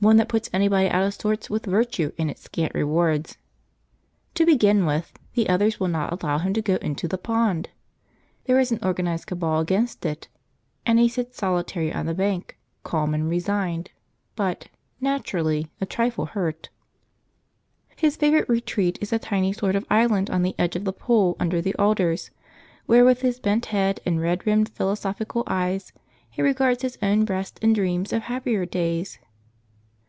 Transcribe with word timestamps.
One 0.00 0.16
that 0.18 0.28
puts 0.28 0.48
anybody 0.52 0.88
out 0.88 1.02
of 1.02 1.12
sorts 1.14 1.50
with 1.50 1.66
virtue 1.66 2.12
and 2.16 2.30
its 2.30 2.42
scant 2.42 2.72
rewards. 2.72 3.36
To 4.34 4.46
begin 4.46 4.86
with, 4.86 5.12
the 5.34 5.48
others 5.48 5.80
will 5.80 5.88
not 5.88 6.22
allow 6.22 6.38
him 6.38 6.52
to 6.54 6.62
go 6.62 6.76
into 6.76 7.08
the 7.08 7.18
pond. 7.18 7.70
There 8.44 8.60
is 8.60 8.70
an 8.70 8.78
organised 8.80 9.26
cabal 9.26 9.58
against 9.58 10.06
it, 10.06 10.28
and 10.86 11.00
he 11.00 11.08
sits 11.08 11.38
solitary 11.38 11.92
on 11.92 12.06
the 12.06 12.14
bank, 12.14 12.56
calm 12.84 13.12
and 13.12 13.28
resigned, 13.28 13.90
but, 14.36 14.68
naturally, 15.00 15.66
a 15.80 15.84
trifle 15.84 16.26
hurt. 16.26 16.68
His 17.96 18.14
favourite 18.14 18.48
retreat 18.48 18.98
is 19.00 19.12
a 19.12 19.18
tiny 19.18 19.52
sort 19.52 19.74
of 19.74 19.84
island 19.90 20.30
on 20.30 20.42
the 20.44 20.54
edge 20.60 20.76
of 20.76 20.84
the 20.84 20.92
pool 20.92 21.36
under 21.40 21.60
the 21.60 21.74
alders, 21.74 22.30
where 22.86 23.04
with 23.04 23.22
his 23.22 23.40
bent 23.40 23.66
head, 23.66 23.98
and 24.06 24.20
red 24.20 24.46
rimmed 24.46 24.68
philosophic 24.68 25.32
eyes 25.48 25.92
he 26.30 26.40
regards 26.40 26.82
his 26.82 26.98
own 27.02 27.24
breast 27.24 27.58
and 27.62 27.74
dreams 27.74 28.12
of 28.12 28.22
happier 28.22 28.64
days. 28.64 29.18